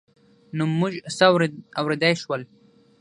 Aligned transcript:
نه 0.57 0.63
موږ 0.79 0.93
څه 1.17 1.25
اورېدای 1.81 2.13
شول. 2.21 2.41